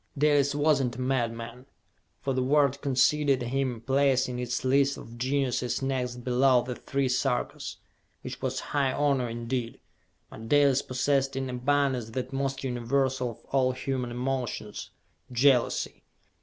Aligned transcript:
Dalis 0.17 0.55
was 0.55 0.81
not 0.81 0.95
a 0.95 0.99
madman, 1.01 1.67
for 2.23 2.33
the 2.33 2.41
world 2.41 2.81
conceded 2.81 3.43
him 3.43 3.81
place 3.81 4.27
in 4.27 4.39
its 4.39 4.65
list 4.65 4.97
of 4.97 5.15
geniuses 5.15 5.83
next 5.83 6.23
below 6.23 6.63
the 6.63 6.73
three 6.73 7.07
Sarkas, 7.07 7.75
which 8.23 8.41
was 8.41 8.59
high 8.73 8.91
honor 8.93 9.29
indeed; 9.29 9.79
but 10.31 10.49
Dalis 10.49 10.81
possessed 10.81 11.35
in 11.35 11.51
abundance 11.51 12.09
that 12.09 12.33
most 12.33 12.63
universal 12.63 13.29
of 13.29 13.45
all 13.53 13.73
human 13.73 14.09
emotions 14.09 14.89
jealousy. 15.31 16.01